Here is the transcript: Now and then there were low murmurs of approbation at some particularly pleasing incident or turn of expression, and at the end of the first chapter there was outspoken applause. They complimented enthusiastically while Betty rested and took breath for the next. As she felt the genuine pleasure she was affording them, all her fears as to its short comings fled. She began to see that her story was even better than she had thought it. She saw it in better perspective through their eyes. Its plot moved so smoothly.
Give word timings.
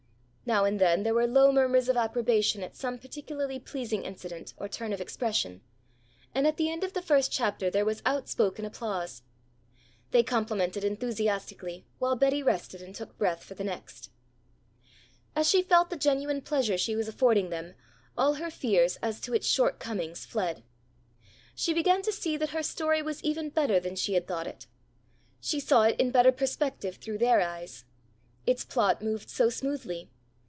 Now 0.43 0.65
and 0.65 0.81
then 0.81 1.03
there 1.03 1.13
were 1.13 1.27
low 1.27 1.49
murmurs 1.53 1.87
of 1.87 1.95
approbation 1.95 2.61
at 2.61 2.75
some 2.75 2.97
particularly 2.99 3.57
pleasing 3.57 4.03
incident 4.03 4.53
or 4.57 4.67
turn 4.67 4.91
of 4.91 4.99
expression, 4.99 5.61
and 6.35 6.45
at 6.45 6.57
the 6.57 6.69
end 6.69 6.83
of 6.83 6.91
the 6.91 7.01
first 7.01 7.31
chapter 7.31 7.69
there 7.69 7.85
was 7.85 8.01
outspoken 8.05 8.65
applause. 8.65 9.21
They 10.09 10.23
complimented 10.23 10.83
enthusiastically 10.83 11.85
while 11.99 12.17
Betty 12.17 12.43
rested 12.43 12.81
and 12.81 12.93
took 12.93 13.17
breath 13.17 13.45
for 13.45 13.53
the 13.53 13.63
next. 13.63 14.09
As 15.37 15.49
she 15.49 15.61
felt 15.61 15.89
the 15.89 15.95
genuine 15.95 16.41
pleasure 16.41 16.77
she 16.77 16.97
was 16.97 17.07
affording 17.07 17.49
them, 17.49 17.75
all 18.17 18.33
her 18.33 18.51
fears 18.51 18.97
as 18.97 19.21
to 19.21 19.33
its 19.33 19.47
short 19.47 19.79
comings 19.79 20.25
fled. 20.25 20.63
She 21.55 21.73
began 21.73 22.01
to 22.01 22.11
see 22.11 22.35
that 22.35 22.49
her 22.49 22.63
story 22.63 23.01
was 23.01 23.23
even 23.23 23.51
better 23.51 23.79
than 23.79 23.95
she 23.95 24.15
had 24.15 24.27
thought 24.27 24.47
it. 24.47 24.67
She 25.39 25.61
saw 25.61 25.83
it 25.83 25.97
in 25.97 26.11
better 26.11 26.31
perspective 26.31 26.97
through 26.97 27.19
their 27.19 27.39
eyes. 27.39 27.85
Its 28.45 28.65
plot 28.65 29.01
moved 29.01 29.29
so 29.29 29.49
smoothly. 29.49 30.11